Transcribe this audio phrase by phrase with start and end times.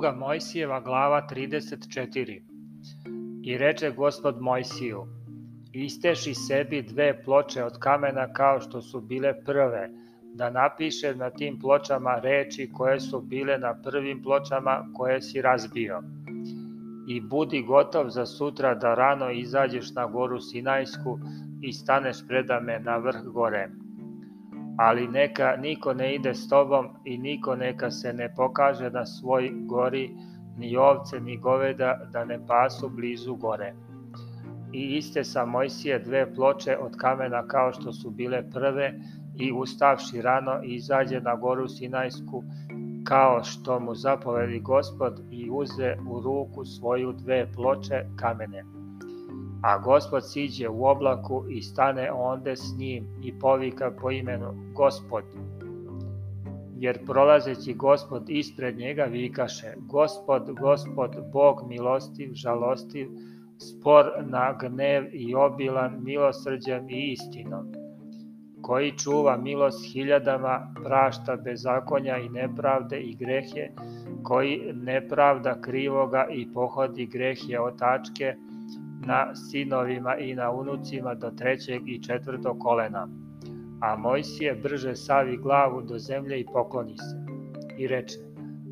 [0.00, 2.42] Druga Mojsijeva glava 34
[3.44, 5.02] I reče gospod Mojsiju,
[5.72, 9.90] isteši sebi dve ploče od kamena kao što su bile prve,
[10.34, 16.02] da napiše na tim pločama reči koje su bile na prvim pločama koje si razbio.
[17.08, 21.18] I budi gotov za sutra da rano izađeš na goru Sinajsku
[21.62, 23.68] i staneš predame na vrh gore.
[24.80, 29.50] Ali neka niko ne ide s tobom i niko neka se ne pokaže na svoj
[29.66, 30.10] gori,
[30.56, 33.74] ni ovce ni goveda da ne pasu blizu gore.
[34.72, 38.94] I iste sa Mojsije dve ploče od kamena kao što su bile prve
[39.36, 42.44] i ustavši rano izađe na goru Sinajsku
[43.04, 48.79] kao što mu zapovedi gospod i uze u ruku svoju dve ploče kamene.
[49.62, 55.24] A gospod siđe u oblaku i stane onde s njim i povika po imenu Gospod,
[56.76, 63.08] jer prolazeći gospod ispred njega vikaše, gospod, gospod, Bog milostiv, žalostiv,
[63.58, 67.72] spor na gnev i obilan milosrđem i istinom,
[68.62, 73.68] koji čuva milost hiljadama, prašta bezakonja i nepravde i grehe,
[74.22, 78.34] koji nepravda krivoga i pohodi grehe otačke
[79.06, 83.08] na sinovima i na unucima do trećeg i četvrtog kolena
[83.80, 87.16] A Mojsije brže savi glavu do zemlje i pokloni se.
[87.78, 88.18] I reče,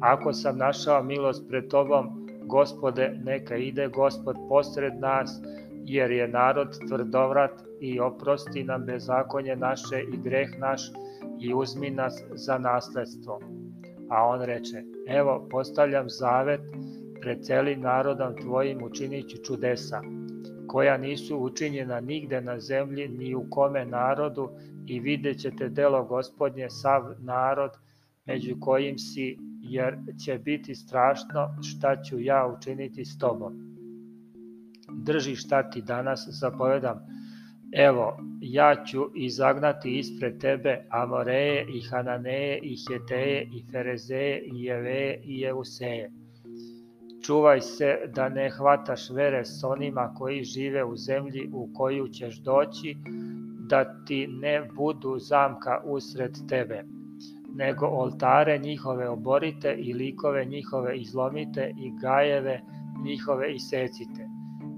[0.01, 5.41] ako sam našao milost pred tobom, gospode, neka ide gospod posred nas,
[5.85, 10.83] jer je narod tvrdovrat i oprosti nam bezakonje naše i greh naš
[11.41, 13.41] i uzmi nas za nasledstvo.
[14.11, 16.61] A on reče, evo postavljam zavet
[17.21, 20.01] pred celim narodom tvojim učiniću čudesa,
[20.69, 24.49] koja nisu učinjena nigde na zemlji ni u kome narodu
[24.87, 27.71] i vidjet ćete delo gospodnje sav narod
[28.27, 33.53] među kojim si, jer će biti strašno šta ću ja učiniti s tobom.
[34.93, 36.99] Drži šta ti danas zapovedam,
[37.73, 45.21] evo, ja ću izagnati ispred tebe Amoreje i Hananeje i Heteje i Ferezeje i Jeveje
[45.25, 46.11] i Jeuseje.
[47.29, 52.39] Čuvaj se da ne hvataš vere s onima koji žive u zemlji u koju ćeš
[52.43, 52.97] doći,
[53.69, 56.85] da ti ne budu zamka usred tebe,
[57.55, 62.61] nego oltare njihove oborite i likove njihove izlomite i gajeve
[63.05, 64.29] njihove isecite,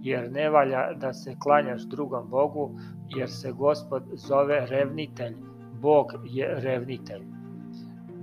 [0.02, 2.70] jer ne valja da se klanjaš drugom Bogu,
[3.16, 5.36] jer se Gospod zove revnitelj,
[5.80, 7.22] Bog je revnitelj.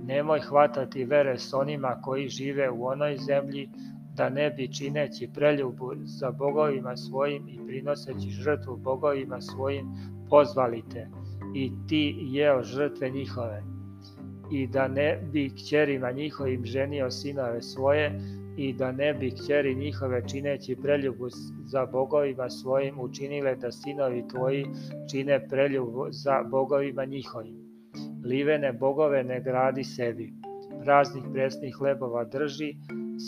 [0.04, 3.70] Nemoj hvatati vere s onima koji žive u onoj zemlji,
[4.18, 9.86] da ne bi čineći preljubu za bogovima svojim i prinoseći žrtvu bogovima svojim
[10.30, 11.08] pozvali te
[11.54, 13.62] i ti jeo žrtve njihove
[14.52, 18.20] i da ne bi kćerima njihovim ženio sinove svoje
[18.56, 21.28] i da ne bi kćeri njihove čineći preljubu
[21.64, 24.66] za bogovima svojim učinile da sinovi tvoji
[25.10, 27.56] čine preljubu za bogovima njihovim.
[28.24, 30.47] Livene bogove ne gradi sebi.
[30.84, 32.76] Raznih presnih hlebova drži,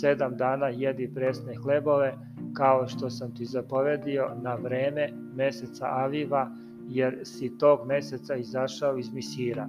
[0.01, 2.15] sedam dana jedi presne hlebove,
[2.55, 6.51] kao što sam ti zapovedio na vreme meseca Aviva,
[6.89, 9.69] jer si tog meseca izašao iz Misira.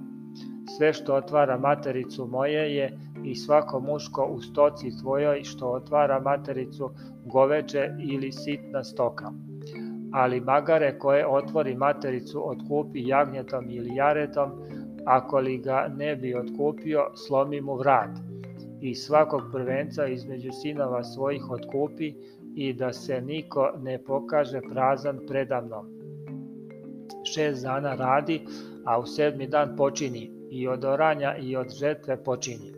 [0.76, 6.90] Sve što otvara matericu moje je i svako muško u stoci tvojoj što otvara matericu
[7.24, 9.32] goveđe ili sitna stoka.
[10.12, 14.50] Ali magare koje otvori matericu otkupi jagnjetom ili jaretom,
[15.06, 18.18] ako li ga ne bi otkupio, slomi mu vrat.
[18.80, 22.14] I svakog prvenca između sinova svojih otkupi
[22.56, 26.02] i da se niko ne pokaže prazan predamnom
[27.24, 28.40] šest dana radi,
[28.84, 32.72] a u sedmi dan počini i od oranja i od žetve počini.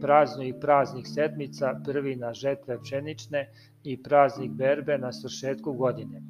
[0.00, 3.48] Praznu i praznik sedmica, prvi na žetve pšenične
[3.84, 6.22] i praznik berbe na svršetku godine.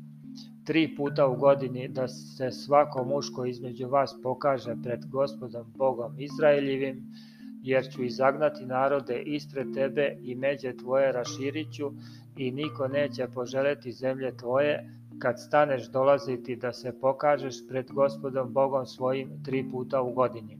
[0.64, 7.02] Tri puta u godini da se svako muško između vas pokaže pred gospodom Bogom Izraeljivim,
[7.62, 11.92] jer ću izagnati narode ispred tebe i međe tvoje raširiću
[12.36, 18.86] i niko neće poželeti zemlje tvoje, kad staneš dolaziti da se pokažeš pred gospodom Bogom
[18.86, 20.58] svojim tri puta u godini.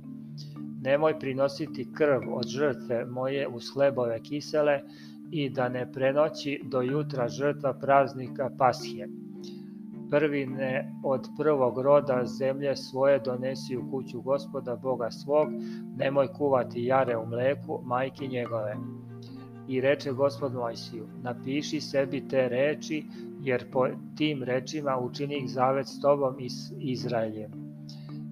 [0.82, 4.80] Nemoj prinositi krv od žrtve moje uz hlebove kisele
[5.30, 9.08] i da ne prenoći do jutra žrtva praznika Pasije.
[10.14, 15.48] Prvine od prvog roda zemlje svoje donesi u kuću gospoda Boga svog,
[15.96, 18.76] nemoj kuvati jare u mleku, majke njegove.
[19.68, 23.04] I reče gospod Mojsiju, napiši sebi te reči
[23.40, 27.50] jer po tim rečima učinih zavet s tobom i Izraeljem.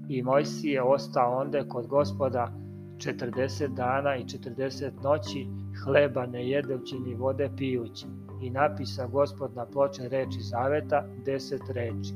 [0.09, 2.53] I Mojsije ostao onde kod gospoda
[2.97, 5.47] 40 dana i 40 noći,
[5.85, 8.07] hleba ne jedeći ni vode pijući.
[8.43, 12.15] I napisa gospod na ploče reči zaveta, deset reči.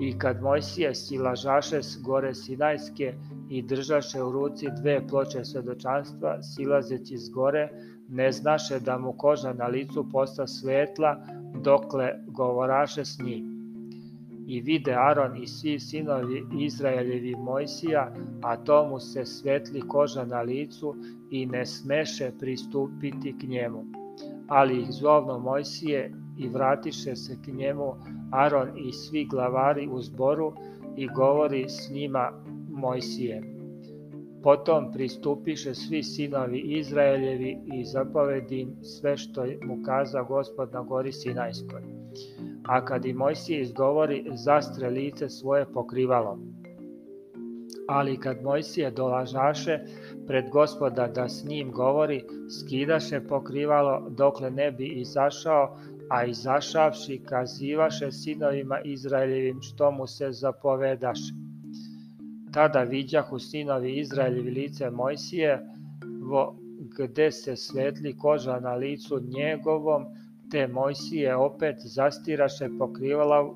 [0.00, 3.14] I kad Mojsije silažaše s gore Sinajske
[3.50, 7.68] i držaše u ruci dve ploče svedočanstva, silazeći s gore,
[8.08, 11.16] ne znaše da mu koža na licu posta svetla,
[11.62, 13.58] dokle govoraše s njim
[14.48, 18.12] i vide Aron i svi sinovi Izraeljevi Mojsija,
[18.42, 20.94] a tomu se svetli koža na licu
[21.30, 23.97] i ne smeše pristupiti k njemu.
[24.48, 27.94] Ali ih zovno Mojsije i vratiše se k njemu
[28.32, 30.52] Aron i svi glavari u zboru
[30.96, 32.32] i govori s njima
[32.70, 33.42] Mojsije.
[34.42, 41.12] Potom pristupiše svi sinovi Izraeljevi i zapovedi im sve što mu kaza gospod na gori
[41.12, 41.98] Sinajskoj
[42.68, 46.38] a kad i Mojsije izgovori, zastre lice svoje pokrivalo.
[47.88, 49.78] Ali kad Mojsije dolažaše
[50.26, 55.78] pred gospoda da s njim govori, skidaše pokrivalo dokle ne bi izašao,
[56.10, 61.32] a izašavši kazivaše sinovima Izraeljevim što mu se zapovedaše.
[62.52, 65.66] Tada vidjahu sinovi Izraeljevi lice Mojsije,
[66.22, 66.56] vo,
[66.98, 70.04] gde se svetli koža na licu njegovom,
[70.50, 73.54] te Mojsije opet zastiraše pokrivala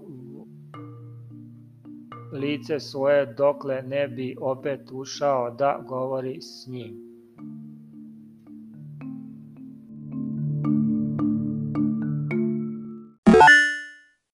[2.32, 7.01] lice svoje dokle ne bi opet ušao da govori s njim.